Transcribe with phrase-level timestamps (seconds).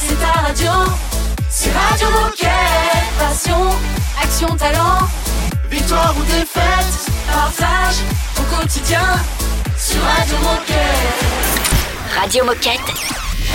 [0.00, 0.70] c'est ta radio.
[1.50, 2.48] C'est Radio Moquette.
[3.18, 3.70] Passion,
[4.22, 5.08] action, talent.
[5.70, 7.96] Victoire ou défaite, partage
[8.38, 9.02] au quotidien
[9.76, 12.20] sur Radio Moquette.
[12.20, 12.94] Radio Moquette.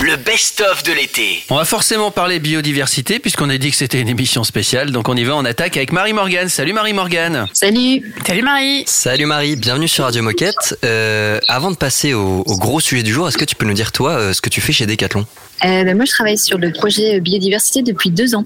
[0.02, 1.44] Le best-of de l'été.
[1.50, 4.90] On va forcément parler biodiversité puisqu'on a dit que c'était une émission spéciale.
[4.90, 6.48] Donc on y va, on attaque avec Marie Morgane.
[6.48, 7.46] Salut Marie Morgane.
[7.52, 8.12] Salut.
[8.26, 8.84] Salut Marie.
[8.86, 10.76] Salut Marie, bienvenue sur Radio Moquette.
[10.84, 13.72] Euh, avant de passer au, au gros sujet du jour, est-ce que tu peux nous
[13.74, 15.26] dire toi euh, ce que tu fais chez Decathlon?
[15.64, 18.44] Euh, ben, moi, je travaille sur le projet biodiversité depuis deux ans,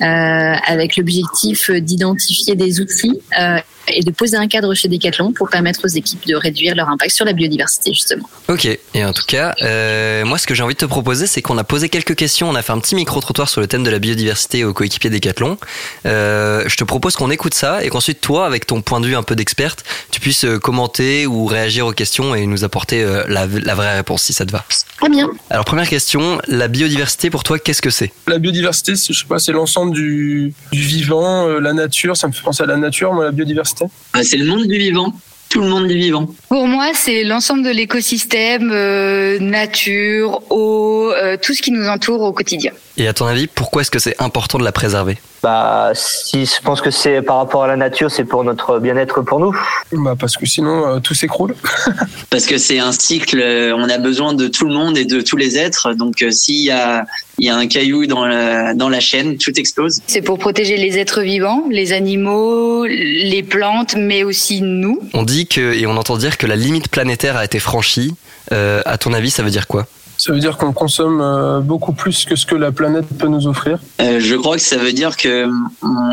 [0.00, 3.58] euh, avec l'objectif d'identifier des outils euh,
[3.88, 7.12] et de poser un cadre chez Decathlon pour permettre aux équipes de réduire leur impact
[7.12, 8.28] sur la biodiversité, justement.
[8.48, 11.42] Ok, et en tout cas, euh, moi ce que j'ai envie de te proposer, c'est
[11.42, 13.90] qu'on a posé quelques questions, on a fait un petit micro-trottoir sur le thème de
[13.90, 15.58] la biodiversité aux coéquipiers Decathlon.
[16.06, 19.16] Euh, je te propose qu'on écoute ça et qu'ensuite toi, avec ton point de vue
[19.16, 23.24] un peu d'experte, tu puisses euh, commenter ou réagir aux questions et nous apporter euh,
[23.28, 24.64] la, la vraie réponse si ça te va.
[24.98, 25.30] Très bien.
[25.50, 28.12] Alors première question, la biodiversité pour toi, qu'est-ce que c'est?
[28.26, 32.16] La biodiversité, c'est- je sais pas, c'est l'ensemble du, du vivant, euh, la nature.
[32.16, 33.75] Ça me fait penser à la nature, moi, la biodiversité.
[34.12, 35.12] Ah, c'est le monde du vivant.
[35.48, 36.28] Tout le monde du vivant.
[36.48, 42.20] Pour moi, c'est l'ensemble de l'écosystème, euh, nature, eau, euh, tout ce qui nous entoure
[42.22, 42.72] au quotidien.
[42.98, 45.18] Et à ton avis, pourquoi est-ce que c'est important de la préserver?
[45.42, 49.20] Bah, si je pense que c'est par rapport à la nature, c'est pour notre bien-être
[49.20, 49.54] pour nous.
[49.92, 51.54] Bah, parce que sinon, euh, tout s'écroule.
[52.30, 55.20] Parce que c'est un cycle, euh, on a besoin de tout le monde et de
[55.20, 55.94] tous les êtres.
[55.94, 57.06] Donc euh, s'il y a,
[57.38, 60.00] il y a un caillou dans la, dans la chaîne, tout explose.
[60.06, 65.00] C'est pour protéger les êtres vivants, les animaux, les plantes, mais aussi nous.
[65.14, 68.14] On dit que, et on entend dire que la limite planétaire a été franchie.
[68.52, 69.86] Euh, à ton avis, ça veut dire quoi?
[70.18, 73.46] Ça veut dire qu'on consomme euh, beaucoup plus que ce que la planète peut nous
[73.46, 73.78] offrir.
[74.00, 75.46] Euh, je crois que ça veut dire que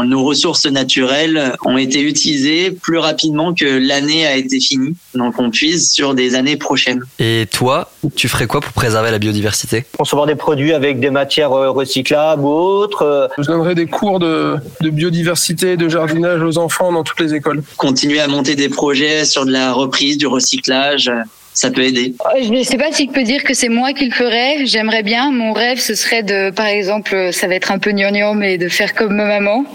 [0.06, 4.96] nos ressources naturelles ont été utilisées plus rapidement que l'année a été finie.
[5.16, 7.02] Donc on puise sur des années prochaines.
[7.20, 9.86] Et toi, tu ferais quoi pour préserver la biodiversité?
[9.98, 13.30] Concevoir des produits avec des matières euh, recyclables ou autres.
[13.38, 17.64] Je donnerai des cours de, de biodiversité, de jardinage aux enfants dans toutes les écoles.
[17.78, 21.12] Continuer à monter des projets sur de la reprise, du recyclage,
[21.54, 22.14] ça peut aider.
[22.42, 24.66] Je ne sais pas si je peux dire que c'est moi qui le ferais.
[24.66, 25.32] J'aimerais bien.
[25.32, 28.70] Mon rêve, ce serait de, par exemple, ça va être un peu gnangnan, mais de
[28.70, 29.66] faire comme ma maman.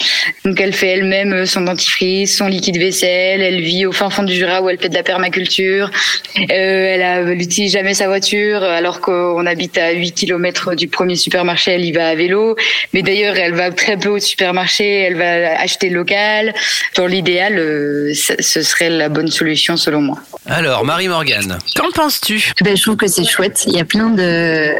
[0.44, 3.40] Donc, elle fait elle-même son dentifrice, son liquide vaisselle.
[3.42, 5.90] Elle vit au fin fond du Jura où elle fait de la permaculture.
[6.38, 10.88] Euh, elle, a- elle utilise jamais sa voiture, alors qu'on habite à 8 km du
[10.88, 11.72] premier supermarché.
[11.72, 12.56] Elle y va à vélo.
[12.92, 14.84] Mais d'ailleurs, elle va très peu au supermarché.
[14.86, 16.54] Elle va acheter local.
[16.96, 20.18] Dans l'idéal, euh, ce ce serait la bonne solution selon moi.
[20.46, 21.58] Alors Marie Morgane.
[21.74, 23.64] Qu'en penses-tu Ben, je trouve que c'est chouette.
[23.66, 24.74] Il y a plein de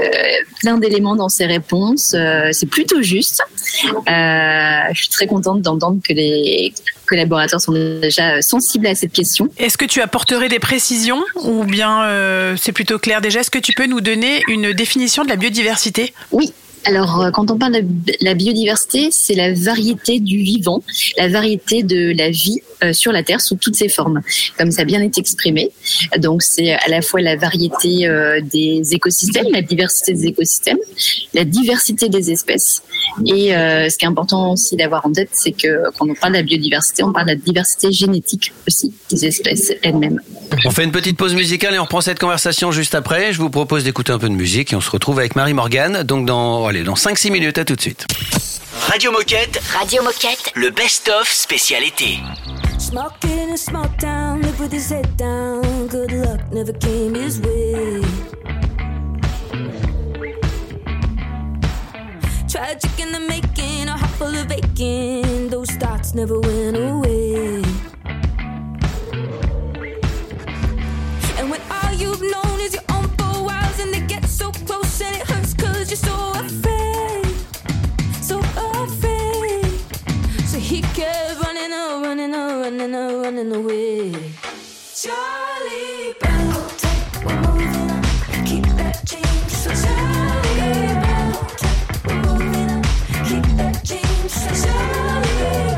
[0.60, 2.14] plein d'éléments dans ces réponses.
[2.14, 3.42] Euh, c'est plutôt juste.
[3.84, 6.72] Euh, je suis très contente d'entendre que les
[7.06, 9.48] collaborateurs sont déjà sensibles à cette question.
[9.56, 13.20] Est-ce que tu apporterais des précisions ou bien euh, c'est plutôt clair?
[13.20, 16.12] Déjà Est-ce que tu peux nous donner une définition de la biodiversité?
[16.32, 16.52] Oui.
[16.84, 20.82] Alors, euh, quand on parle de la biodiversité, c'est la variété du vivant,
[21.16, 24.20] la variété de la vie euh, sur la Terre sous toutes ses formes,
[24.56, 25.70] comme ça a bien été exprimé.
[26.18, 30.78] Donc, c'est à la fois la variété euh, des écosystèmes, la diversité des écosystèmes,
[31.34, 32.82] la diversité des espèces.
[33.26, 36.38] Et ce qui est important aussi d'avoir en tête, c'est que quand on parle de
[36.38, 40.20] la biodiversité, on parle de la diversité génétique aussi des espèces elles-mêmes.
[40.64, 43.32] On fait une petite pause musicale et on reprend cette conversation juste après.
[43.32, 46.02] Je vous propose d'écouter un peu de musique et on se retrouve avec Marie Morgane.
[46.02, 48.06] Donc dans, allez, dans 5-6 minutes, à tout de suite.
[48.88, 50.52] Radio Moquette, Radio Moquette.
[50.54, 52.18] le best-of spécial été.
[52.78, 55.62] Smoking in a small town, live with his head down.
[55.88, 58.02] Good luck never came his way.
[62.48, 65.48] Tragic in the making, a heart full of aching.
[65.50, 67.67] Those thoughts never went away.
[82.78, 84.12] Running, running, away.
[84.94, 86.46] Charlie Brown,
[87.24, 88.02] moving on.
[88.46, 89.34] Keep that Charlie
[91.02, 91.32] Brown,
[92.22, 92.82] moving on.
[93.26, 94.14] Keep that Charlie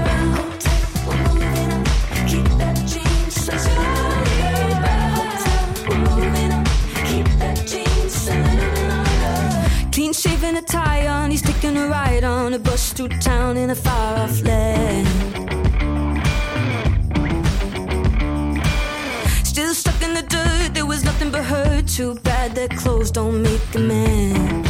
[0.04, 0.32] Brown,
[1.06, 1.84] moving on.
[2.28, 3.48] Keep that Charlie
[4.82, 5.24] Brown,
[6.04, 6.64] moving on.
[7.06, 7.58] Keep that
[9.92, 13.74] Clean shaven attire on, he's taking a ride on a bus through town in a
[13.74, 15.29] far off land.
[21.42, 21.88] Hurt.
[21.88, 24.69] Too bad that clothes don't make a man.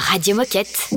[0.00, 0.88] Radio Moquette.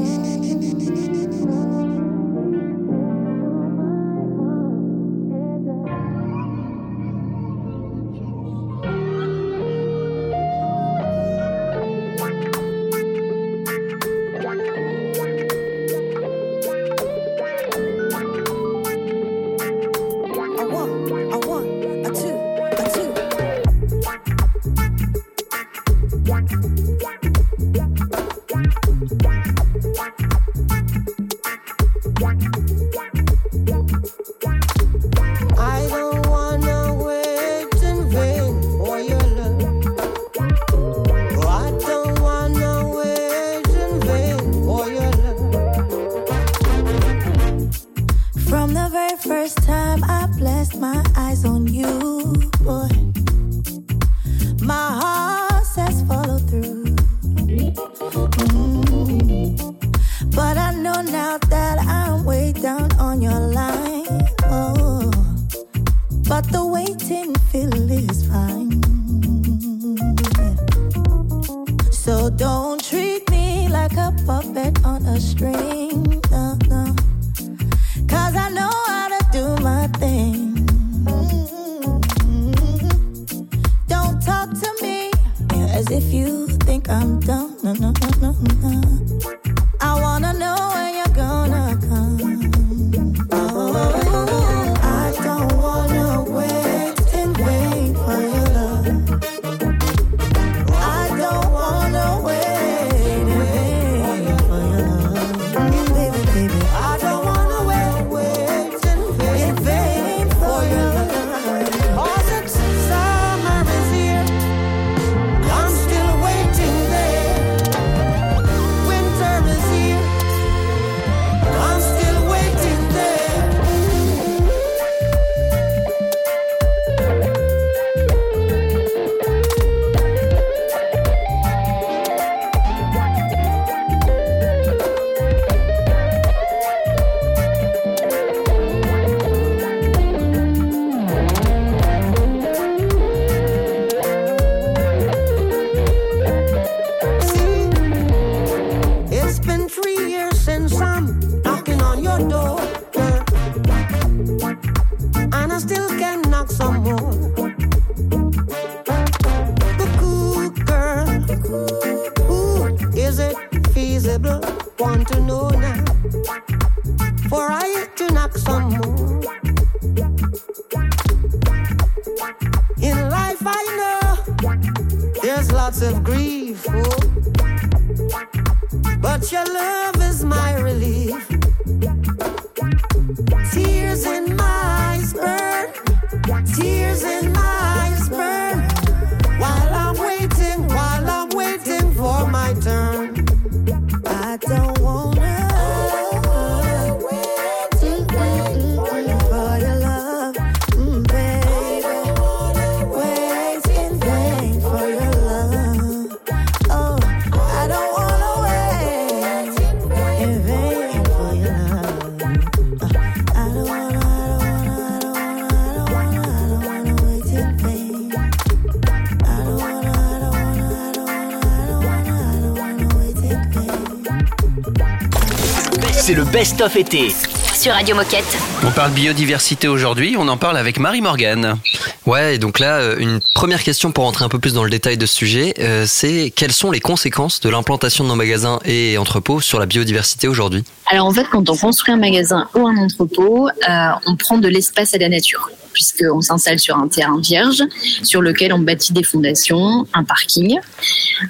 [226.38, 227.08] Best-of été.
[227.56, 228.38] Sur Radio Moquette.
[228.64, 231.58] On parle biodiversité aujourd'hui, on en parle avec Marie Morgan.
[232.06, 234.70] Ouais, et donc là, euh, une première question pour rentrer un peu plus dans le
[234.70, 238.60] détail de ce sujet, euh, c'est quelles sont les conséquences de l'implantation de nos magasins
[238.66, 240.64] et entrepôts sur la biodiversité aujourd'hui?
[240.86, 244.48] Alors en fait, quand on construit un magasin ou un entrepôt, euh, on prend de
[244.48, 247.62] l'espace à la nature, puisqu'on s'installe sur un terrain vierge
[248.02, 250.58] sur lequel on bâtit des fondations, un parking.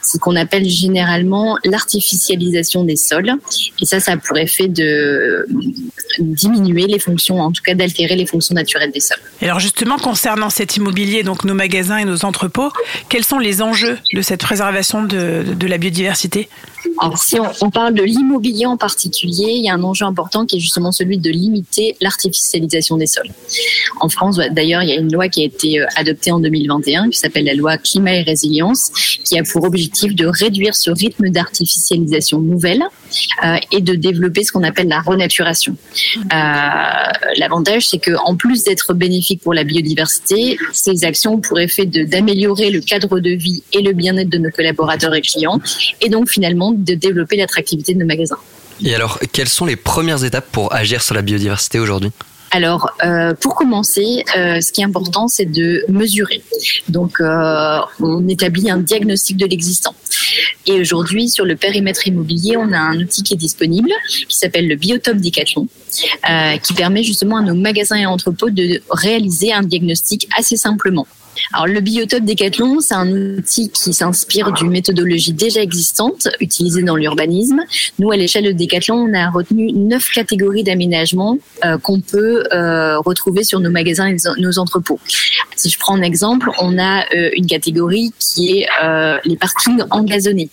[0.01, 3.33] C'est ce qu'on appelle généralement l'artificialisation des sols.
[3.81, 5.45] Et ça, ça a pour effet de
[6.19, 9.19] diminuer les fonctions, en tout cas d'altérer les fonctions naturelles des sols.
[9.41, 12.71] Et alors justement, concernant cet immobilier, donc nos magasins et nos entrepôts,
[13.09, 16.47] quels sont les enjeux de cette préservation de, de la biodiversité?
[16.99, 20.45] Alors, si on, on parle de l'immobilier en particulier, il y a un enjeu important
[20.45, 23.29] qui est justement celui de limiter l'artificialisation des sols.
[23.99, 27.09] En France, d'ailleurs, il y a une loi qui a été euh, adoptée en 2021
[27.09, 28.91] qui s'appelle la loi climat et résilience,
[29.23, 32.83] qui a pour objectif de réduire ce rythme d'artificialisation nouvelle
[33.43, 35.75] euh, et de développer ce qu'on appelle la renaturation.
[36.33, 41.59] Euh, L'avantage, c'est que en plus d'être bénéfique pour la biodiversité, ces actions ont pour
[41.59, 45.59] effet d'améliorer le cadre de vie et le bien-être de nos collaborateurs et clients,
[46.01, 48.37] et donc finalement de développer l'attractivité de nos magasins.
[48.83, 52.11] Et alors, quelles sont les premières étapes pour agir sur la biodiversité aujourd'hui?
[52.51, 56.41] Alors, euh, pour commencer, euh, ce qui est important, c'est de mesurer.
[56.87, 59.93] Donc, euh, on établit un diagnostic de l'existant.
[60.65, 63.89] Et aujourd'hui, sur le périmètre immobilier, on a un outil qui est disponible,
[64.27, 65.67] qui s'appelle le Biotope Decathlon,
[66.63, 71.07] qui permet justement à nos magasins et entrepôts de réaliser un diagnostic assez simplement.
[71.53, 76.95] Alors, le biotope Decathlon, c'est un outil qui s'inspire d'une méthodologie déjà existante, utilisée dans
[76.95, 77.61] l'urbanisme.
[77.99, 82.99] Nous, à l'échelle de Decathlon, on a retenu neuf catégories d'aménagement euh, qu'on peut euh,
[82.99, 84.99] retrouver sur nos magasins et nos entrepôts.
[85.55, 88.67] Si je prends un exemple, on a euh, une catégorie qui est
[89.25, 90.49] les parkings engazonnés.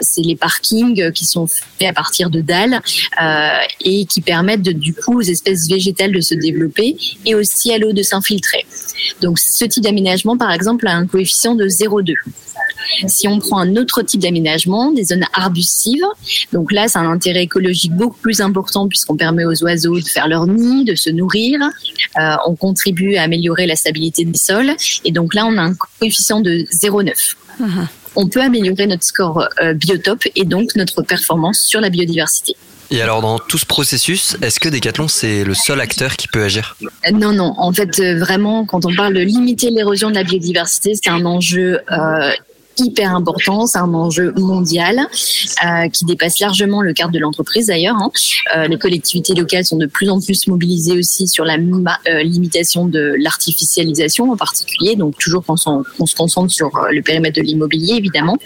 [0.00, 2.80] C'est les parkings qui sont faits à partir de dalles
[3.80, 7.92] et qui permettent du coup aux espèces végétales de se développer et aussi à l'eau
[7.92, 8.64] de s'infiltrer.
[9.20, 12.14] Donc ce type d'aménagement, par exemple, a un coefficient de 0,2.
[13.06, 16.04] Si on prend un autre type d'aménagement, des zones arbustives,
[16.52, 20.28] donc là, c'est un intérêt écologique beaucoup plus important puisqu'on permet aux oiseaux de faire
[20.28, 21.60] leur nid, de se nourrir.
[22.18, 24.72] Euh, on contribue à améliorer la stabilité des sols.
[25.04, 27.12] Et donc là, on a un coefficient de 0,9.
[28.16, 32.54] On peut améliorer notre score euh, biotope et donc notre performance sur la biodiversité.
[32.94, 36.44] Et alors, dans tout ce processus, est-ce que Decathlon, c'est le seul acteur qui peut
[36.44, 36.76] agir?
[37.12, 37.52] Non, non.
[37.58, 41.26] En fait, euh, vraiment, quand on parle de limiter l'érosion de la biodiversité, c'est un
[41.26, 42.30] enjeu euh,
[42.78, 45.00] hyper important, c'est un enjeu mondial
[45.64, 47.96] euh, qui dépasse largement le cadre de l'entreprise d'ailleurs.
[47.96, 48.10] hein.
[48.56, 52.86] Euh, les collectivités locales sont de plus en plus mobilisées aussi sur la euh, limitation
[52.86, 57.94] de l'artificialisation en particulier, donc toujours s'en- qu'on se concentre sur le périmètre de l'immobilier
[57.94, 58.36] évidemment.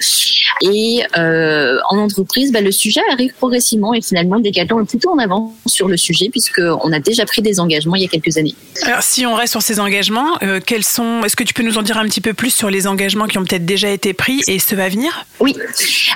[0.62, 5.52] Et en entreprise, bah, le sujet arrive progressivement et finalement Decathlon est plutôt en avance
[5.66, 8.54] sur le sujet puisqu'on a déjà pris des engagements il y a quelques années.
[8.84, 11.82] Alors, si on reste sur ces engagements, quels sont Est-ce que tu peux nous en
[11.82, 14.58] dire un petit peu plus sur les engagements qui ont peut-être déjà été pris et
[14.58, 15.56] ceux à venir Oui.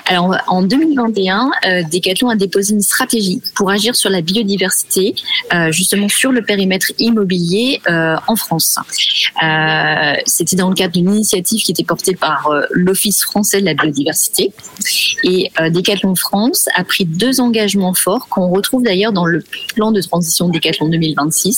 [0.05, 5.15] Alors, en 2021, euh, Decathlon a déposé une stratégie pour agir sur la biodiversité,
[5.53, 8.77] euh, justement sur le périmètre immobilier euh, en France.
[9.41, 13.73] Euh, C'était dans le cadre d'une initiative qui était portée par l'Office français de la
[13.73, 14.51] biodiversité.
[15.23, 19.41] Et Decathlon France a pris deux engagements forts qu'on retrouve d'ailleurs dans le
[19.73, 21.57] plan de transition Decathlon 2026.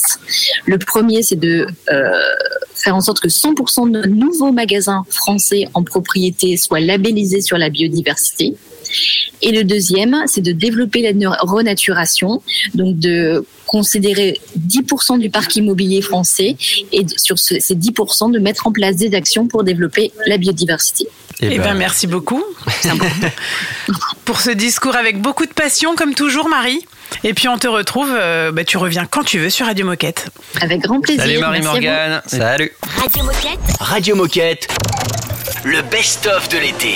[0.66, 1.66] Le premier, c'est de
[2.76, 7.58] faire en sorte que 100% de nos nouveaux magasins français en propriété soient labellisés sur
[7.58, 8.54] la biodiversité.
[9.42, 12.40] Et le deuxième, c'est de développer la renaturation,
[12.74, 16.56] donc de considérer 10% du parc immobilier français
[16.92, 21.08] et sur ce- ces 10% de mettre en place des actions pour développer la biodiversité.
[21.42, 22.42] Eh ben, merci beaucoup
[24.24, 26.80] pour ce discours avec beaucoup de passion, comme toujours, Marie.
[27.24, 30.28] Et puis on te retrouve, euh, bah, tu reviens quand tu veux sur Radio Moquette.
[30.60, 31.24] Avec grand plaisir.
[31.24, 31.38] Salut.
[31.40, 32.22] Marie-Morgane.
[32.26, 32.72] Salut.
[33.02, 33.60] Radio Moquette.
[33.80, 34.68] Radio Moquette.
[35.64, 36.94] Le best-of de l'été.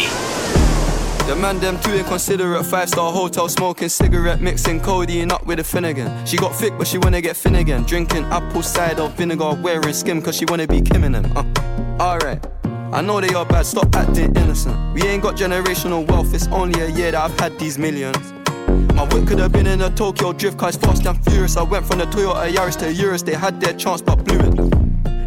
[1.27, 5.65] The man them too inconsiderate Five star hotel smoking cigarette Mixing codeine up with a
[5.65, 9.93] Finnegan She got thick but she wanna get thin again Drinking apple cider vinegar Wearing
[9.93, 11.45] skim cause she wanna be Kim in them uh,
[12.01, 12.45] Alright
[12.93, 16.81] I know they are bad, stop acting innocent We ain't got generational wealth It's only
[16.81, 18.33] a year that I've had these millions
[18.95, 21.57] my whip could have been in a Tokyo drift car, it's fast and furious.
[21.57, 24.55] I went from the Toyota Yaris to Urus, they had their chance but blew it.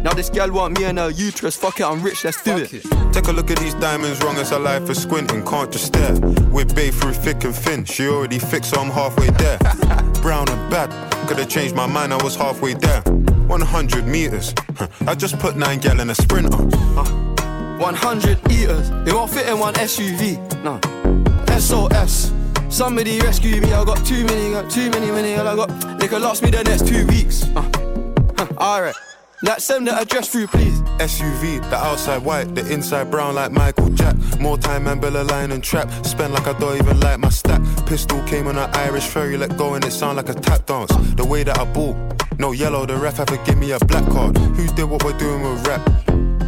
[0.04, 2.70] Now this gal want me and her uterus, fuck it, I'm rich, let's do it.
[3.12, 6.14] Take a look at these diamonds, wrong as a life for squinting, can't just stare.
[6.50, 9.58] We're through thick and thin, she already fixed, so I'm halfway there.
[10.22, 10.90] Brown and bad,
[11.26, 13.00] could have changed my mind, I was halfway there.
[13.00, 16.56] 100 meters, huh, I just put nine gal in a sprinter.
[16.56, 20.38] 100 eaters, they won't fit in one SUV.
[20.62, 20.80] No.
[21.58, 22.30] SOS.
[22.74, 25.68] Somebody rescue me, I got too many, got too many, many, I got.
[26.00, 27.44] They could last me the next two weeks.
[27.54, 27.62] Uh,
[28.36, 28.96] huh, Alright.
[29.42, 30.80] That send the address through, please.
[30.98, 34.16] SUV, the outside white, the inside brown like Michael Jack.
[34.40, 35.88] More time and Bella line and trap.
[36.04, 37.62] Spend like I don't even like my stack.
[37.86, 40.90] Pistol came on an Irish ferry, let go and it sound like a tap dance.
[41.14, 41.94] The way that I bought,
[42.40, 44.36] no yellow, the ref had to give me a black card.
[44.36, 45.86] Who did what we're doing with rap?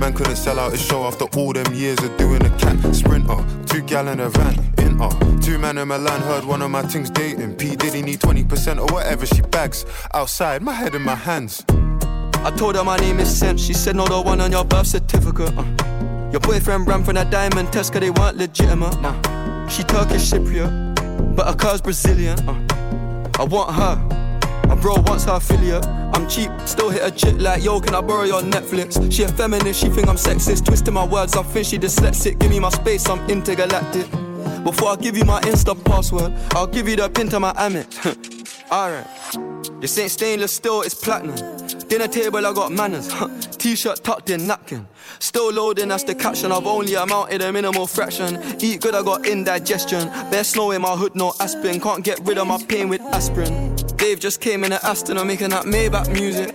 [0.01, 3.45] Man couldn't sell out his show after all them years of doing a cat sprinter.
[3.67, 5.41] Two gallon a van, uh.
[5.41, 7.57] Two man in Milan heard one of my things dating.
[7.57, 9.85] P Diddy need 20% or whatever she bags.
[10.15, 11.65] Outside, my head in my hands.
[11.69, 13.57] I told her my name is Sam.
[13.57, 15.53] She said, No, the one on your birth certificate.
[15.57, 15.65] Uh.
[16.33, 18.95] Your boyfriend ran from that diamond test cause they weren't legitimate.
[19.03, 19.69] Uh.
[19.69, 22.39] She Turkish Cypriot, but her car's Brazilian.
[22.49, 23.33] Uh.
[23.39, 23.97] I want her.
[24.69, 25.87] My bro wants her affiliate.
[25.87, 29.13] I'm cheap, still hit a chick like, yo, can I borrow your Netflix?
[29.13, 30.65] She a feminist, she think I'm sexist.
[30.65, 32.39] Twisting my words, I think she dyslexic.
[32.39, 34.07] Give me my space, I'm intergalactic.
[34.65, 37.93] Before I give you my Insta password, I'll give you the pin to my Amex.
[38.73, 39.07] Alright.
[39.81, 41.37] This ain't stainless steel, it's platinum.
[41.89, 43.09] Dinner table, I got manners.
[43.59, 44.87] T-shirt tucked in napkin.
[45.19, 46.51] Still loading, that's the caption.
[46.51, 48.43] I've only amounted a minimal fraction.
[48.61, 50.09] Eat good, I got indigestion.
[50.31, 51.81] Bare snow in my hood, no aspirin.
[51.81, 53.77] Can't get rid of my pain with aspirin.
[53.97, 56.55] Dave just came in at Aston, I'm making that Maybach music.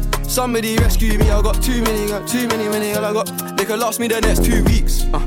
[0.31, 3.57] Somebody rescue me, I got too many, got too many, many, I got.
[3.57, 5.03] They could last me the next two weeks.
[5.13, 5.19] Uh.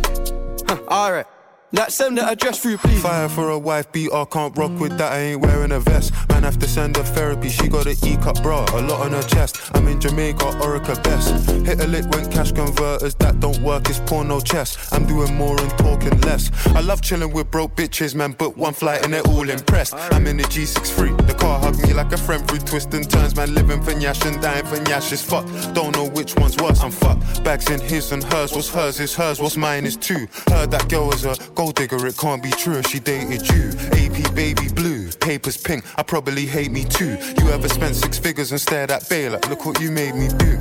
[0.67, 1.27] Huh, Alright.
[1.73, 3.03] That send the address through, please.
[3.03, 6.11] Fire for a wife beater, can't rock with that, I ain't wearing a vest.
[6.45, 9.23] Man, have to send her therapy, she got an E-cup bra, a lot on her
[9.23, 9.71] chest.
[9.73, 11.51] I'm in Jamaica, Orica best.
[11.65, 14.93] Hit a lick when cash converters, that don't work, it's porno chess.
[14.93, 16.51] I'm doing more and talking less.
[16.75, 19.95] I love chilling with broke bitches, man, but one flight and they're all impressed.
[19.95, 23.35] I'm in the G63, the car hugged me like a friend through twists and turns,
[23.35, 25.49] man, living for Nyash and dying for Nyash is fucked.
[25.73, 27.43] Don't know which one's worse, I'm fucked.
[27.43, 30.29] Bags in his and hers, what's hers is hers, what's mine is two.
[30.49, 33.71] Heard that girl was a gold digger, it can't be true she dated you.
[33.93, 37.17] AP baby blue, papers pink, I probably hate me too.
[37.39, 40.29] You ever spent six figures and stared at Bay like, look what you made me
[40.39, 40.59] do.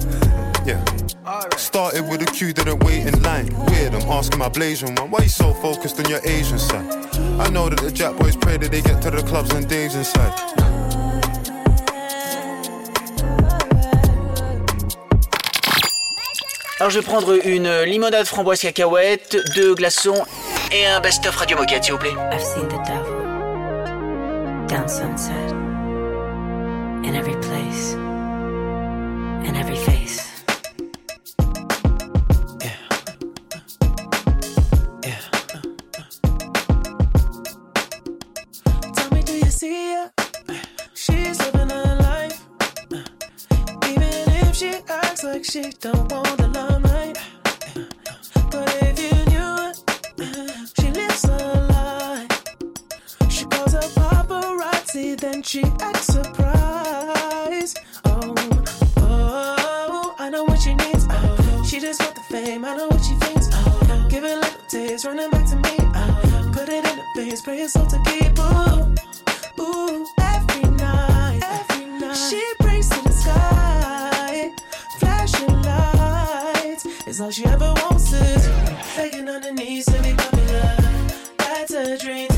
[0.66, 0.84] Yeah.
[1.58, 3.48] Started with a queue, didn't wait in line.
[3.68, 6.86] Weird, I'm asking my Blasian one, why you so focused on your Asian side?
[7.40, 9.96] I know that the Jack boys pray that they get to the clubs and Dave's
[9.96, 10.34] inside.
[16.80, 20.26] Alors je vais prendre une limonade framboise cacahuète, deux glaçons
[20.72, 22.14] et un best-of Radio Moquette, s'il vous plaît.
[22.32, 23.24] I've seen the devil
[24.68, 25.63] down sunset
[27.04, 30.44] in every place, in every face.
[38.96, 40.12] Tell me, do you see her?
[40.94, 42.46] She's living her life.
[43.90, 47.18] Even if she acts like she don't want the limelight.
[48.50, 49.76] But if you knew it,
[50.80, 51.38] she lives a
[51.74, 52.28] lie.
[53.30, 56.63] She calls her paparazzi, then she acts surprised.
[62.44, 62.66] Fame.
[62.66, 63.50] I know what she thinks.
[63.54, 65.76] Oh, give it little taste, running back to me.
[65.96, 68.38] Oh, put it in the face, pray it's all to keep.
[68.40, 72.16] Ooh, ooh, every night, every night.
[72.30, 74.52] She prays to the sky,
[75.00, 76.86] flashing lights.
[77.08, 78.48] It's all she ever wants is
[78.96, 80.76] begging on her knees to be popular.
[81.38, 82.33] That's a dream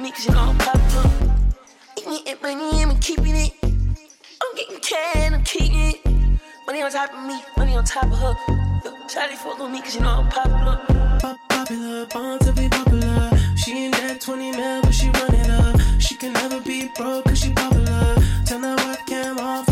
[0.00, 1.10] with me cause you know I'm popular.
[1.98, 3.52] Eating it, money, I'm keeping it.
[3.62, 6.40] I'm getting can, I'm keeping it.
[6.66, 8.34] Money on top of me, money on top of her.
[8.84, 10.80] Yo, Charlie fuck with me cause you know I'm popular.
[11.20, 13.30] Pop- popular, born to be popular.
[13.56, 15.80] She ain't that 20 mil, but she running up.
[16.00, 18.14] She can never be broke cause she popular.
[18.46, 19.69] Turn that webcam off.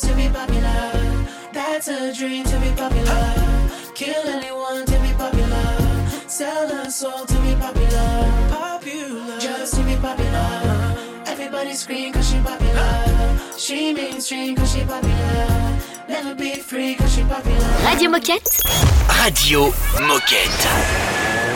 [0.00, 1.26] to be popular.
[1.52, 3.34] That's a dream to be popular.
[3.94, 6.28] Kill anyone to be popular.
[6.28, 8.48] Sell a soul to be popular.
[8.48, 9.38] Popular.
[9.38, 10.96] Just to be popular.
[11.26, 13.38] Everybody scream cause she popular.
[13.58, 15.78] She mainstream cause she popular.
[16.08, 17.68] Never be free cause she popular.
[17.84, 18.48] Radio Moquette.
[19.22, 19.70] Radio
[20.08, 21.51] Moquette.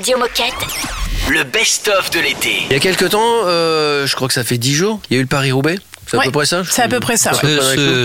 [0.00, 0.54] Radio Moquette.
[1.28, 2.62] Le best-of de l'été.
[2.70, 5.16] Il y a quelques temps, euh, je crois que ça fait 10 jours, il y
[5.16, 5.76] a eu le Paris-Roubaix.
[6.06, 7.38] C'est à Ouais, peu près ça c'est à peu près ça, ouais.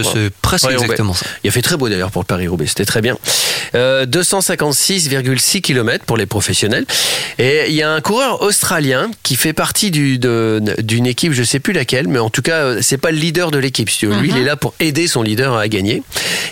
[0.04, 1.26] C'est- presque exactement ça.
[1.46, 3.18] Il a fait très beau d'ailleurs pour le Paris-Roubaix, c'était très bien.
[3.76, 6.86] Euh, 256,6 km pour les professionnels.
[7.40, 11.60] Et il y a un coureur australien qui fait partie du- d'une équipe, je sais
[11.62, 13.90] plus laquelle, mais en tout cas, euh, c'est pas le leader de l'équipe.
[13.90, 14.06] si.
[14.06, 16.04] Lui, il est là pour aider son leader à gagner.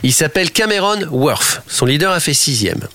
[0.04, 1.64] Il s'appelle Cameron Worth.
[1.68, 2.88] Son leader a fait sixième.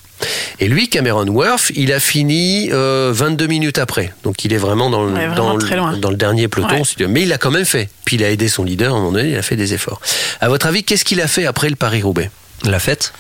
[0.61, 4.13] Et lui, Cameron Worth, il a fini euh, 22 minutes après.
[4.25, 5.97] Donc il est vraiment dans le, Ouais, vraiment dans le- très loin.
[5.97, 6.83] dans le dernier peloton.
[6.83, 7.07] Ouais.
[7.07, 7.89] Mais il l'a quand même fait.
[8.05, 10.01] Puis il a aidé son leader, à un moment donné, il a fait des efforts.
[10.41, 12.31] À votre avis, qu'est-ce qu'il a fait après le Paris-Roubaix?
[12.65, 13.13] La fête?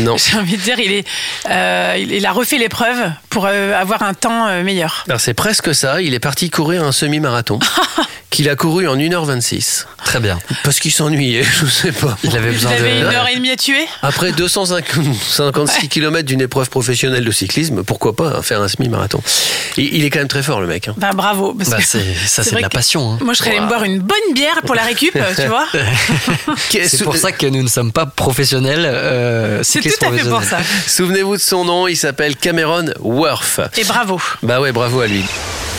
[0.00, 0.16] Non.
[0.18, 1.06] J'ai envie de dire, il, est,
[1.50, 2.98] euh, il a refait l'épreuve
[3.32, 5.04] pour euh, avoir un temps euh, meilleur.
[5.18, 6.00] C'est presque ça.
[6.02, 7.58] Il est parti courir un semi-marathon
[8.30, 9.86] qu'il a couru en 1h26.
[10.04, 10.38] Très bien.
[10.64, 12.16] Parce qu'il s'ennuyait, je sais pas.
[12.24, 13.06] Il avait Vous besoin avez une de.
[13.14, 13.86] heure et demie à tuer?
[14.02, 19.20] Après 256 km d'une épreuve professionnelle de cyclisme, pourquoi pas faire un semi-marathon?
[19.78, 20.88] Il est quand même très fort le mec.
[20.88, 20.94] hein.
[20.98, 21.54] Bah bravo.
[21.54, 21.82] parce Bah, que
[22.26, 23.12] ça, c'est de la passion.
[23.14, 23.18] hein.
[23.22, 25.66] Moi, je serais allée me boire une bonne bière pour la récup, tu vois.
[26.68, 28.84] C'est pour ça que nous ne sommes pas professionnels.
[28.84, 30.64] euh, C'est cyclistes tout à fait pour professionnels.
[30.66, 30.90] ça.
[30.92, 32.86] Souvenez-vous de son nom, il s'appelle Cameron
[33.22, 33.60] Worth.
[33.78, 34.20] Et bravo.
[34.42, 35.24] Bah ouais, bravo à lui.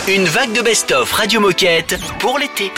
[0.08, 2.72] Une vague de best-of Radio Moquette pour l'été.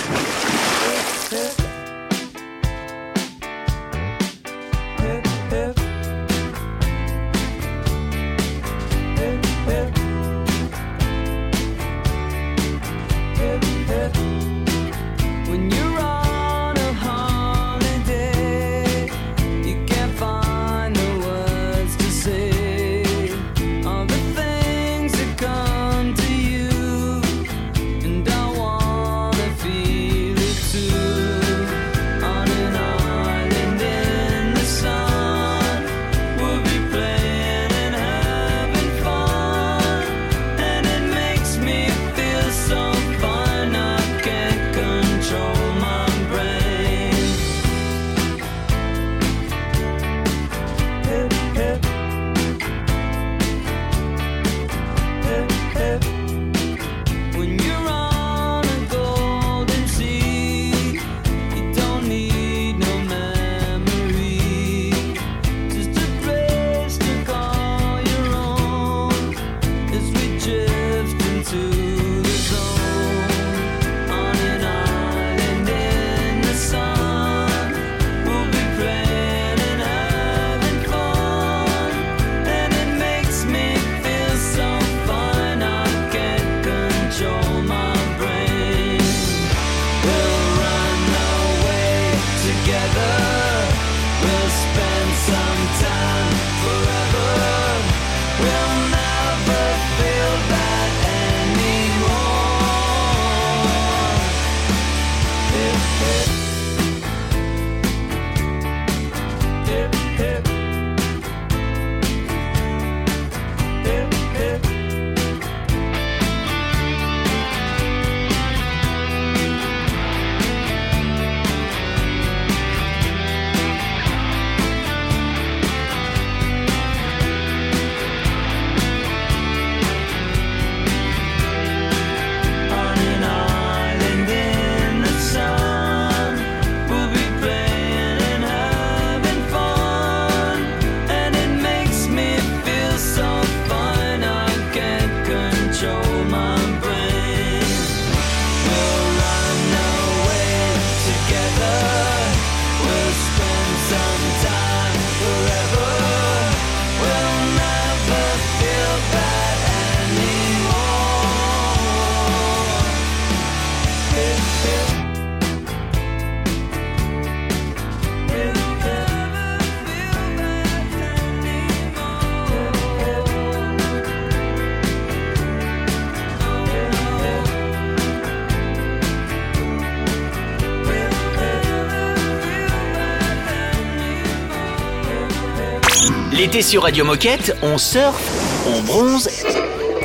[186.56, 188.32] L'été sur Radio Moquette, on surfe,
[188.65, 189.30] on bronze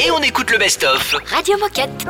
[0.05, 1.15] et on écoute le best-of.
[1.31, 2.10] Radio Moquette.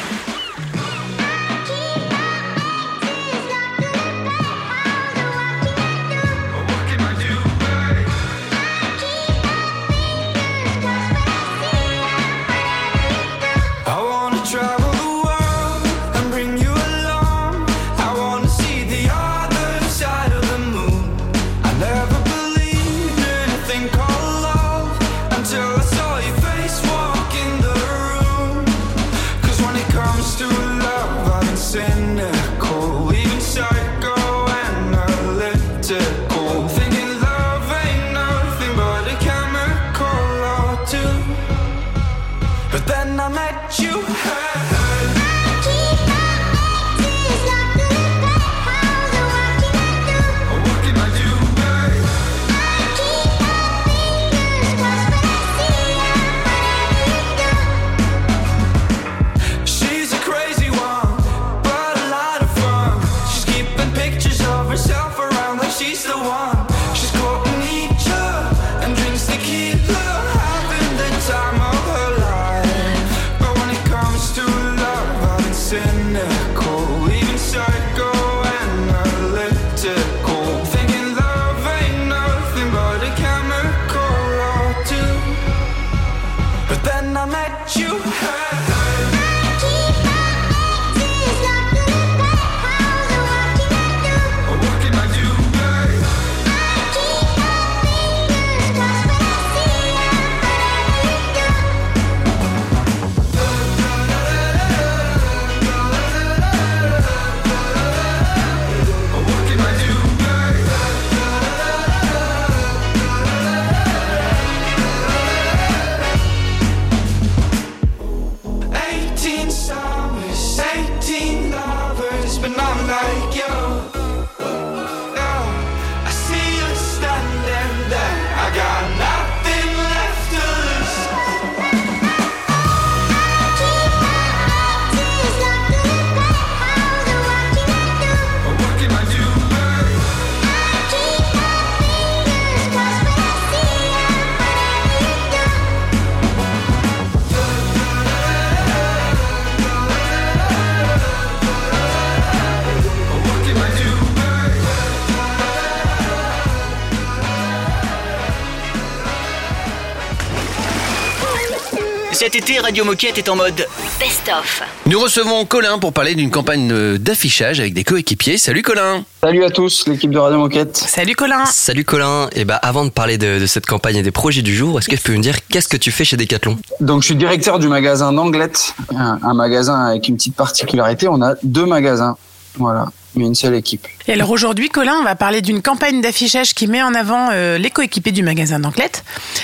[162.21, 163.65] Cet été, Radio Moquette est en mode
[163.99, 164.61] Best-of.
[164.85, 168.37] Nous recevons Colin pour parler d'une campagne euh, d'affichage avec des coéquipiers.
[168.37, 170.77] Salut Colin Salut à tous, l'équipe de Radio Moquette.
[170.77, 171.45] Salut Colin.
[171.47, 172.29] Salut Colin.
[172.35, 174.87] Et bah avant de parler de, de cette campagne et des projets du jour, est-ce
[174.87, 176.59] que tu peux me dire qu'est-ce que tu fais chez Decathlon?
[176.79, 181.07] Donc je suis directeur du magasin d'Anglette, un, un magasin avec une petite particularité.
[181.07, 182.17] On a deux magasins,
[182.53, 182.85] voilà,
[183.15, 183.87] mais une seule équipe.
[184.07, 187.57] Et alors aujourd'hui, Colin, on va parler d'une campagne d'affichage qui met en avant euh,
[187.57, 189.03] les coéquipiers du magasin d'Anclette.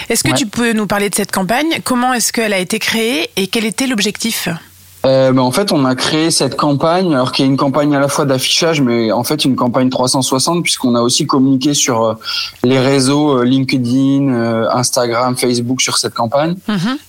[0.10, 0.36] Est-ce que Ouais.
[0.36, 1.68] tu peux nous parler de cette campagne?
[1.84, 4.50] Comment est-ce qu'elle a été créée et quel était l'objectif?
[5.06, 7.96] Euh, ben, en fait, on a créé cette campagne, alors qu'il y a une campagne
[7.96, 12.04] à la fois d'affichage, mais en fait une campagne 360, puisqu'on a aussi communiqué sur
[12.04, 12.14] euh,
[12.64, 14.34] les réseaux euh, LinkedIn,
[14.74, 16.56] Instagram, Facebook sur cette campagne.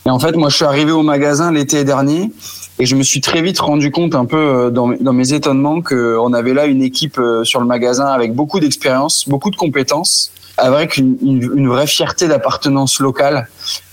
[0.06, 2.30] Et en fait, moi, je suis arrivé au magasin l'été dernier
[2.78, 6.32] et je me suis très vite rendu compte, un peu euh, dans, mes- étonnements, qu'on
[6.32, 10.96] avait là une équipe euh, sur le magasin avec beaucoup d'expérience, beaucoup de compétences, avec
[10.96, 13.48] une, vraie fierté d'appartenance locale,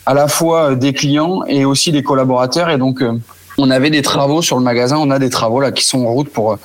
[0.05, 2.69] à la fois euh, des clients et aussi des collaborateurs.
[2.69, 3.13] Et donc, euh,
[3.57, 6.11] on avait des travaux sur le magasin, on a des travaux là qui sont en
[6.11, 6.57] route pour euh,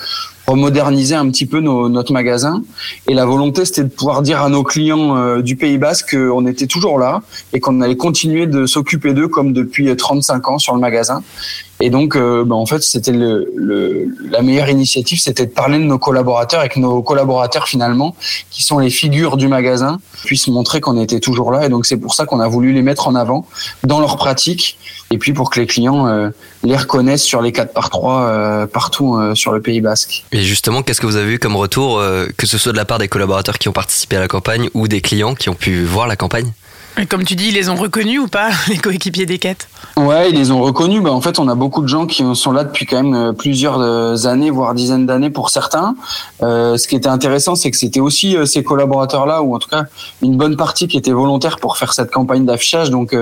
[0.46, 2.62] remoderniser un petit peu notre magasin.
[3.08, 6.46] Et la volonté, c'était de pouvoir dire à nos clients euh, du Pays Basque qu'on
[6.46, 10.74] était toujours là et qu'on allait continuer de s'occuper d'eux comme depuis 35 ans sur
[10.74, 11.22] le magasin.
[11.82, 15.78] Et donc, euh, ben, en fait, c'était le, le- la meilleure initiative, c'était de parler
[15.78, 18.14] de nos collaborateurs et que nos collaborateurs, finalement,
[18.50, 21.64] qui sont les figures du magasin, puissent montrer qu'on était toujours là.
[21.64, 23.46] Et donc, c'est pour ça qu'on a voulu les mettre en avant
[23.84, 24.78] dans leur pratique
[25.10, 26.28] et puis pour que les clients euh,
[26.62, 30.24] les reconnaissent sur les 4 par 3 euh, partout euh, sur le Pays Basque.
[30.32, 32.84] Et justement, qu'est-ce que vous avez eu comme retour, euh, que ce soit de la
[32.84, 35.82] part des collaborateurs qui ont participé à la campagne ou des clients qui ont pu
[35.84, 36.52] voir la campagne?
[37.08, 39.68] Comme tu dis, ils les ont reconnus ou pas, les coéquipiers des quêtes?
[39.96, 41.02] Ouais, ils les ont reconnus.
[41.02, 43.32] Bah, en fait, on a beaucoup de gens qui sont là depuis quand même euh,
[43.32, 45.94] plusieurs euh, années, voire dizaines d'années pour certains.
[46.42, 49.84] Euh, ce qui était intéressant, c'est que c'était aussi ces collaborateurs-là, ou en tout cas
[50.22, 52.90] une bonne partie qui était volontaire pour faire cette campagne d'affichage.
[52.90, 53.16] Donc,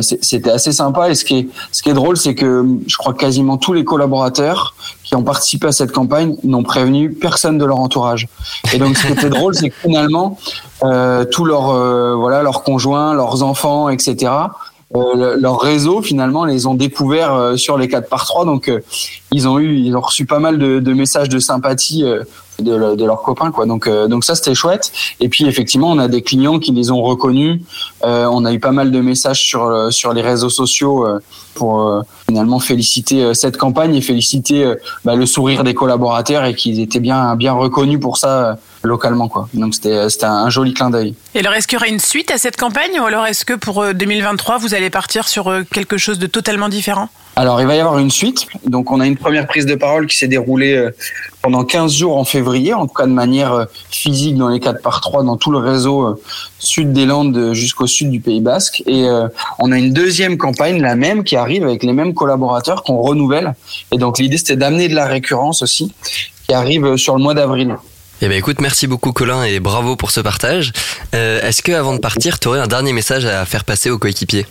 [0.00, 1.10] c'était assez sympa.
[1.10, 1.48] Et ce qui
[1.86, 4.74] est, drôle, c'est que je crois quasiment tous les collaborateurs
[5.08, 8.28] qui ont participé à cette campagne n'ont prévenu personne de leur entourage.
[8.74, 10.38] Et donc, ce qui était drôle, c'est que finalement,
[10.82, 14.30] euh, tous leurs, euh, voilà, leurs conjoints, leurs enfants, etc.,
[14.96, 18.68] euh, le- leur réseau finalement les ont découverts euh, sur les 4 par 3 donc
[18.68, 18.80] euh,
[19.32, 22.22] ils ont eu ils ont reçu pas mal de, de messages de sympathie euh,
[22.58, 23.66] de, de leurs copains quoi.
[23.66, 24.90] Donc euh, donc ça c'était chouette.
[25.20, 27.60] Et puis effectivement on a des clients qui les ont reconnus.
[28.04, 31.06] Euh, on a eu pas mal de messages sur sur les réseaux sociaux
[31.54, 34.74] pour finalement féliciter cette campagne et féliciter
[35.04, 39.48] bah, le sourire des collaborateurs et qu'ils étaient bien bien reconnus pour ça localement quoi
[39.54, 42.30] donc c'était c'était un, joli clin d'œil Et alors, est-ce qu'il y aura une suite
[42.30, 45.62] à cette campagne ou alors est-ce que pour euh, 2023, vous allez partir sur euh,
[45.70, 47.08] quelque chose de totalement différent?
[47.36, 48.46] Alors, il va y avoir une suite.
[48.66, 50.90] Donc, on a une première prise de parole qui s'est déroulée euh,
[51.40, 54.82] pendant 15 jours en février, en tout cas de manière euh, physique dans les 4
[54.82, 56.20] par 3 dans tout le réseau euh,
[56.58, 58.82] sud des Landes euh, jusqu'au sud du Pays Basque.
[58.86, 59.28] Et euh,
[59.60, 63.54] on a une deuxième campagne, la même, qui arrive avec les mêmes collaborateurs qu'on renouvelle.
[63.92, 65.92] Et donc, l'idée, c'était d'amener de la récurrence aussi,
[66.48, 67.76] qui arrive euh, sur le mois d'avril.
[68.20, 70.72] Eh ben écoute, merci beaucoup Colin et bravo pour ce partage.
[71.14, 73.98] Euh, Est-ce que avant de partir, tu aurais un dernier message à faire passer aux
[73.98, 74.44] coéquipiers?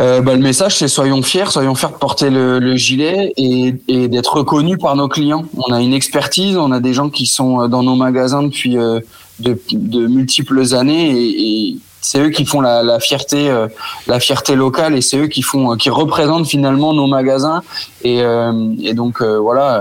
[0.00, 3.74] Euh, bah, le message, c'est soyons fiers, soyons fiers de porter le, le gilet et,
[3.88, 5.46] et d'être reconnus par nos clients.
[5.56, 8.76] On a une expertise, on a des gens qui sont euh, dans nos magasins depuis
[8.76, 9.00] euh,
[9.38, 13.68] de, de multiples années et, et c'est eux qui font la, la fierté, euh,
[14.06, 17.62] la fierté locale et c'est eux qui font, euh, qui représentent finalement nos magasins
[18.02, 19.80] et, euh, et donc voilà,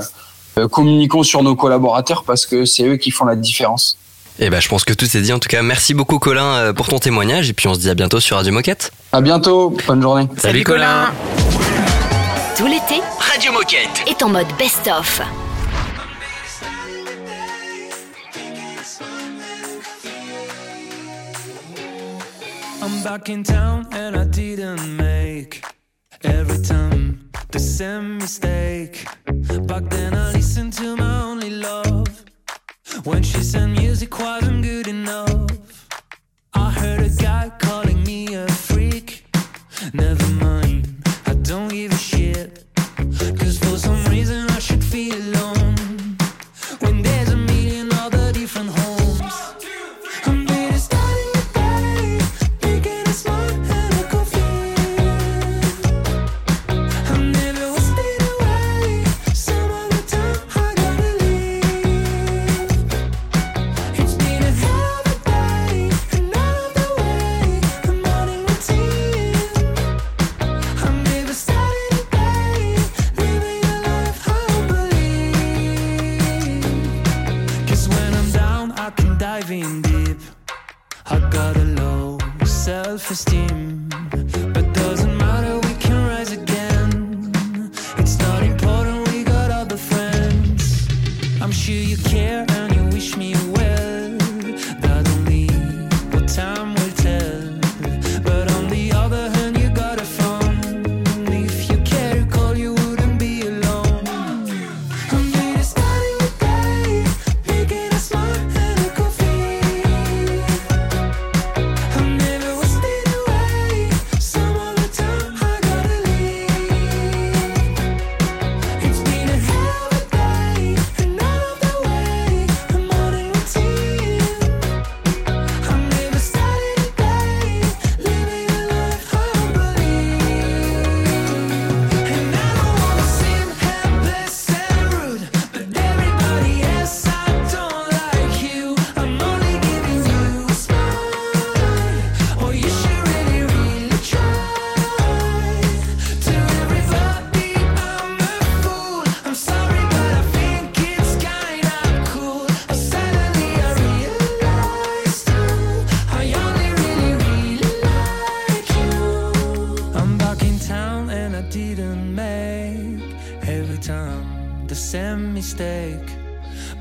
[0.70, 3.98] communiquons sur nos collaborateurs parce que c'est eux qui font la différence.
[4.40, 5.32] Eh ben je pense que tout est dit.
[5.32, 7.90] En tout cas, merci beaucoup Colin euh, pour ton témoignage et puis on se dit
[7.90, 8.92] à bientôt sur Radio Moquette.
[9.14, 10.28] À bientôt, bonne journée.
[10.38, 11.12] Salut, Colin.
[12.58, 14.04] Tout l'été Radio Moquette.
[14.08, 15.22] est en mode best-of.
[22.82, 25.64] I'm back in town and I didn't make
[26.24, 27.05] every time
[27.56, 29.06] the same mistake.
[29.66, 32.26] Back then I listened to my only love
[33.06, 35.88] when she said music wasn't good enough.
[36.54, 39.26] I heard a guy calling me a freak.
[39.94, 40.45] Never mind,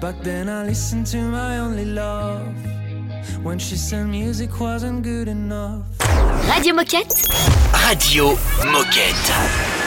[0.05, 2.55] Back then I listened to my only love
[3.43, 5.87] when she said music wasn't good enough.
[6.47, 7.27] Radio Moquette
[7.89, 8.37] Radio
[8.67, 9.84] Moquette.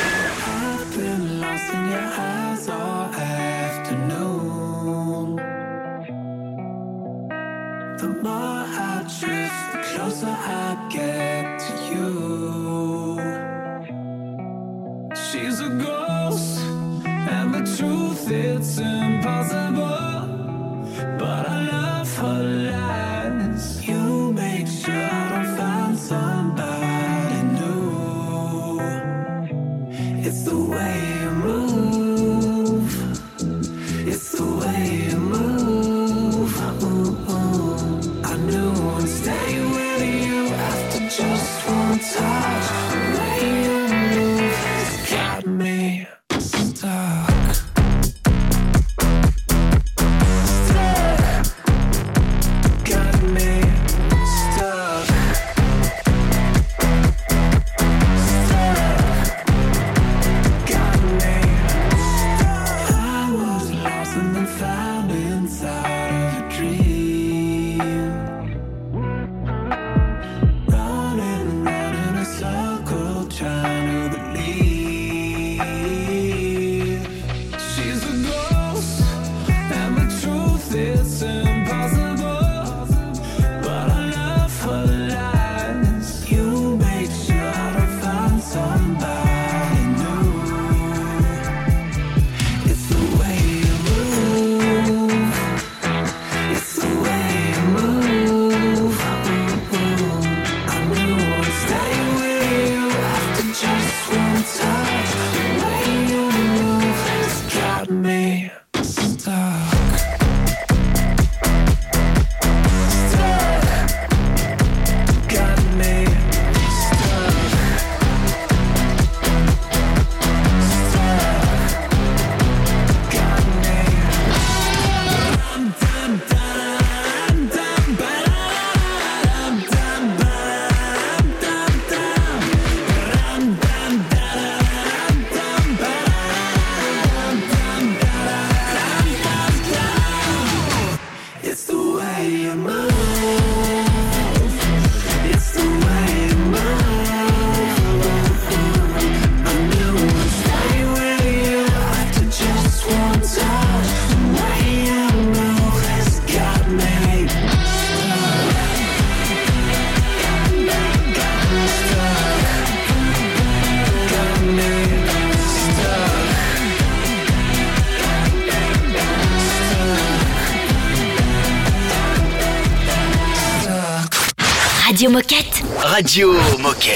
[175.98, 176.38] Moquette.
[176.60, 176.87] Radio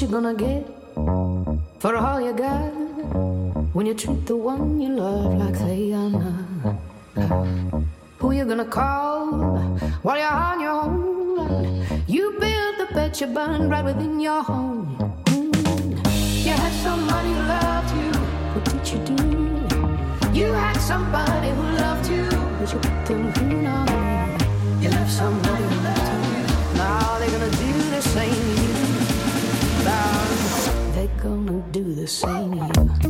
[0.00, 0.66] What you gonna get
[1.78, 2.72] for all you got
[3.74, 7.84] when you treat the one you love like they are not?
[8.18, 9.28] Who you gonna call
[10.00, 11.84] while you're on your own?
[12.06, 14.96] You build the bed you burn right within your home.
[15.26, 16.46] Mm.
[16.46, 18.10] You had somebody who loved you.
[18.54, 19.20] What did you do?
[20.32, 22.24] You had somebody who loved you,
[22.58, 23.84] but you put them now.
[24.80, 26.78] You left somebody who loved you.
[26.78, 28.59] Now they're gonna do the same
[32.00, 33.09] the same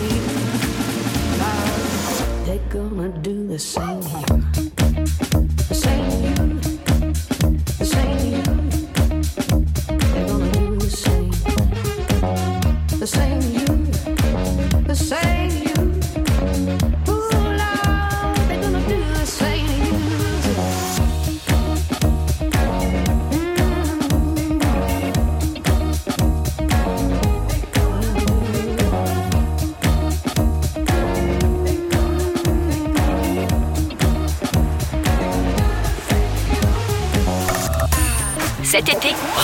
[2.51, 4.50] They're gonna do the same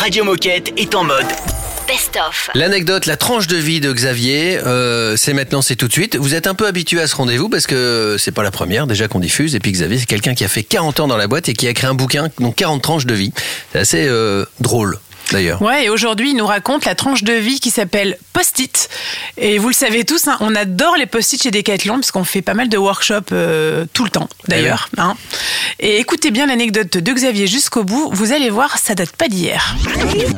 [0.07, 1.25] Radio Moquette est en mode
[1.85, 2.49] best-of.
[2.55, 6.15] L'anecdote, la tranche de vie de Xavier, euh, c'est maintenant, c'est tout de suite.
[6.15, 9.09] Vous êtes un peu habitué à ce rendez-vous parce que c'est pas la première déjà
[9.09, 9.53] qu'on diffuse.
[9.53, 11.67] Et puis Xavier, c'est quelqu'un qui a fait 40 ans dans la boîte et qui
[11.67, 13.33] a créé un bouquin, donc 40 tranches de vie.
[13.73, 14.97] C'est assez euh, drôle.
[15.31, 15.61] D'ailleurs.
[15.61, 18.89] Ouais, et aujourd'hui, il nous raconte la tranche de vie qui s'appelle Post-it.
[19.37, 22.41] Et vous le savez tous, hein, on adore les Post-it chez Decathlon parce qu'on fait
[22.41, 24.89] pas mal de workshops euh, tout le temps, d'ailleurs.
[24.97, 25.15] hein.
[25.79, 28.09] Et écoutez bien l'anecdote de Xavier jusqu'au bout.
[28.13, 29.75] Vous allez voir, ça date pas d'hier.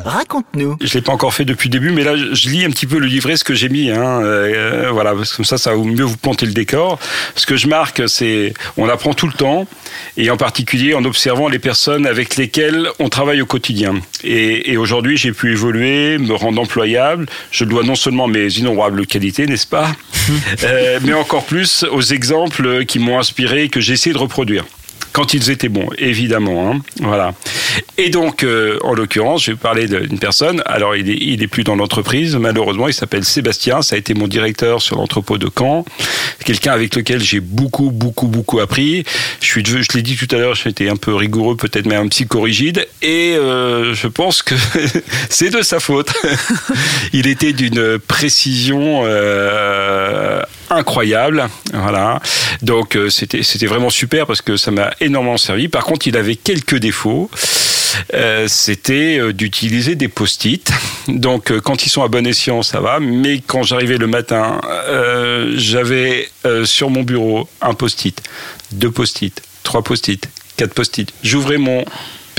[0.04, 0.76] Raconte-nous.
[0.80, 2.98] Je l'ai pas encore fait depuis le début, mais là, je lis un petit peu
[2.98, 3.90] le livret, ce que j'ai mis.
[3.90, 6.98] Hein, euh, voilà, parce que comme ça, ça va mieux vous planter le décor.
[7.36, 9.66] Ce que je marque, c'est, on apprend tout le temps,
[10.16, 13.94] et en particulier en observant les personnes avec lesquelles on travaille au quotidien.
[14.24, 17.26] Et, et aujourd'hui, j'ai pu évoluer, me rendre employable.
[17.50, 19.92] Je dois non seulement mes innombrables qualités, n'est-ce pas,
[20.62, 24.64] Euh, mais encore plus aux exemples qui m'ont inspiré et que j'ai essayé de reproduire.
[25.12, 26.70] Quand ils étaient bons, évidemment.
[26.70, 27.34] Hein, voilà.
[27.98, 30.62] Et donc, euh, en l'occurrence, je vais parler d'une personne.
[30.66, 32.86] Alors, il est, plus dans l'entreprise, malheureusement.
[32.86, 33.82] Il s'appelle Sébastien.
[33.82, 35.84] Ça a été mon directeur sur l'entrepôt de Caen.
[36.44, 39.04] Quelqu'un avec lequel j'ai beaucoup, beaucoup, beaucoup appris.
[39.40, 39.60] Je
[39.94, 42.86] l'ai dit tout à l'heure, j'étais un peu rigoureux, peut-être même un psychorigide.
[43.02, 44.54] Et euh, je pense que
[45.28, 46.12] c'est de sa faute.
[47.12, 51.48] il était d'une précision euh, incroyable.
[51.72, 52.20] Voilà.
[52.62, 55.68] Donc, euh, c'était, c'était vraiment super parce que ça m'a énormément servi.
[55.68, 57.30] Par contre, il avait quelques défauts.
[58.14, 60.70] euh, c'était euh, d'utiliser des post-it.
[61.08, 63.00] Donc euh, quand ils sont à bon escient, ça va.
[63.00, 68.22] Mais quand j'arrivais le matin, euh, j'avais euh, sur mon bureau un post-it,
[68.72, 71.12] deux post-it, trois post-it, quatre post-it.
[71.22, 71.84] J'ouvrais mon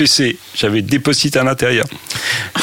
[0.02, 1.86] PC, j'avais des post-it à l'intérieur.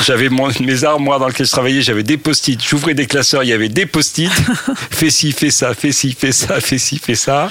[0.06, 0.28] J'avais
[0.60, 2.62] mes armoires dans lesquelles je travaillais, j'avais des post-it.
[2.62, 4.30] J'ouvrais des classeurs, il y avait des post-it.
[4.92, 7.50] fais ci, fais ça, fais ci, fais ça, fais ci, fais ça.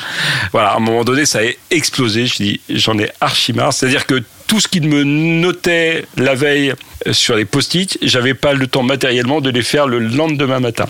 [0.52, 2.26] Voilà, à un moment donné, ça a explosé.
[2.26, 3.72] Je dis, j'en ai archi marre.
[3.72, 6.74] C'est-à-dire que tout ce qui me notait la veille
[7.06, 10.86] euh, sur les post-it, j'avais pas le temps matériellement de les faire le lendemain matin.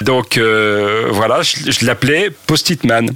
[0.00, 3.10] Donc euh, voilà, je, je l'appelais Post-it Man.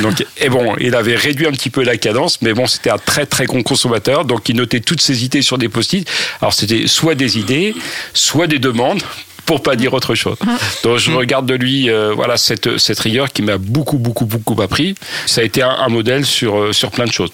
[0.00, 2.98] Donc et bon, il avait réduit un petit peu la cadence, mais bon, c'était un
[2.98, 6.08] très très grand consommateur, donc il notait toutes ses idées sur des post-it.
[6.40, 7.74] Alors c'était soit des idées,
[8.14, 9.02] soit des demandes
[9.46, 10.36] pour pas dire autre chose.
[10.82, 14.60] Donc je regarde de lui euh, voilà cette cette rigueur qui m'a beaucoup beaucoup beaucoup
[14.60, 14.94] appris.
[15.26, 17.30] Ça a été un, un modèle sur euh, sur plein de choses.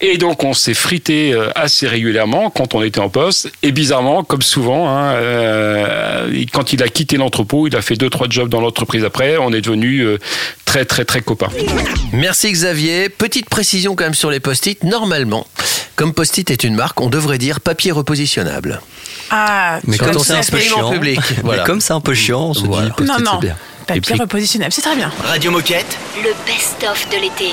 [0.00, 3.50] Et donc on s'est frité euh, assez régulièrement quand on était en poste.
[3.62, 8.10] Et bizarrement, comme souvent, hein, euh, quand il a quitté l'entrepôt, il a fait deux
[8.10, 9.36] trois jobs dans l'entreprise après.
[9.38, 10.04] On est devenu
[10.64, 11.50] très très très copains.
[12.12, 13.08] Merci Xavier.
[13.08, 14.82] Petite précision quand même sur les post-it.
[14.84, 15.46] Normalement,
[15.96, 18.80] comme post-it est une marque, on devrait dire papier repositionnable.
[19.30, 21.64] Ah, Mais Quand comme on c'est un peu chiant, public, mais voilà.
[21.64, 23.30] comme c'est un peu chiant, on se dit non, post-it, non.
[23.40, 23.56] c'est bien.
[23.86, 25.10] Papier repositionnable, c'est très bien.
[25.24, 25.96] Radio Moquette.
[26.22, 27.52] Le best-of de l'été.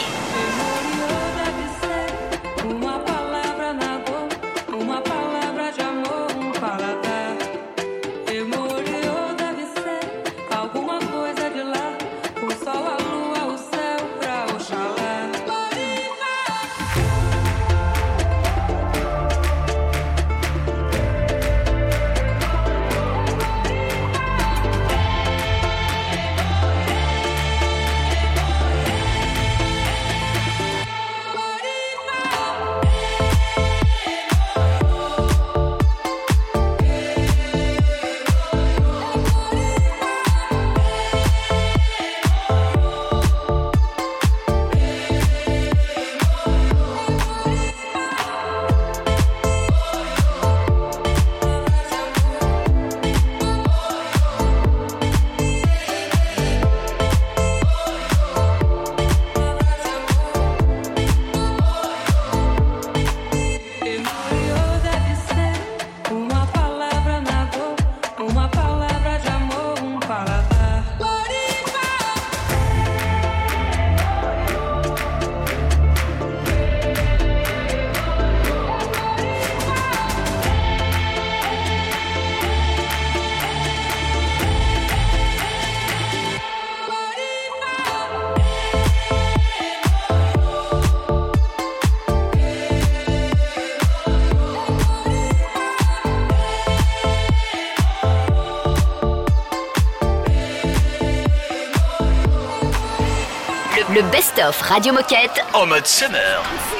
[103.99, 105.43] Le, best-of Radio Moquette.
[105.53, 106.78] En mode summer.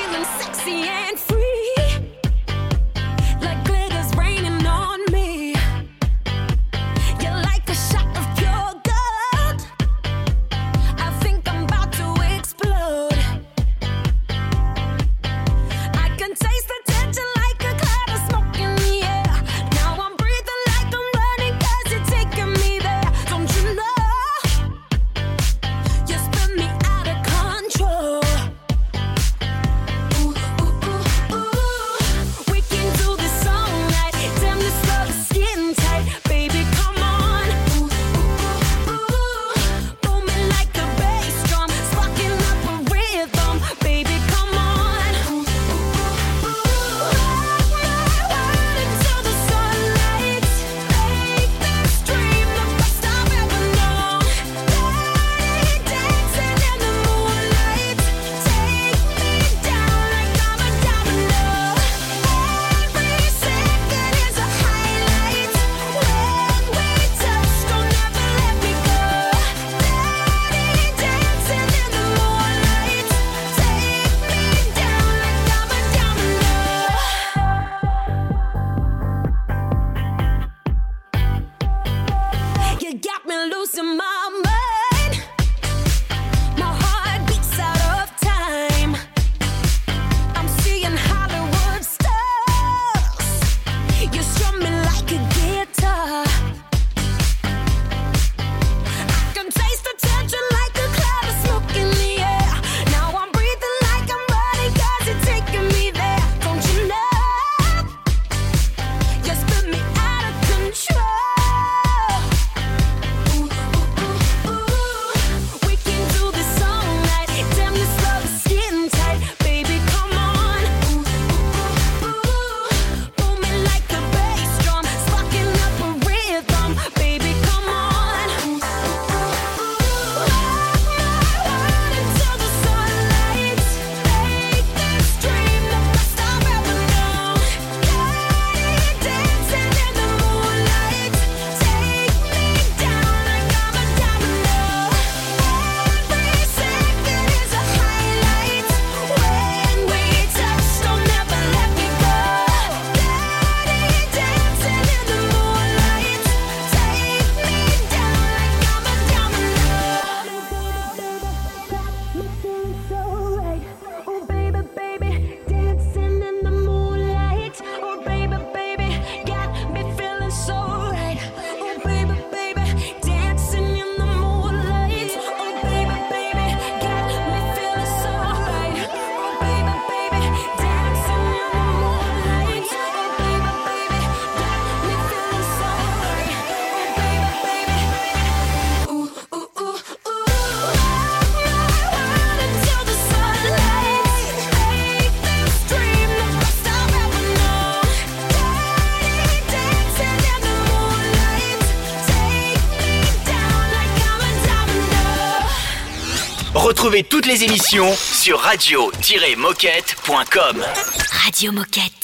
[207.29, 210.65] Les émissions sur radio-moquette.com.
[211.11, 211.98] Radio Moquette.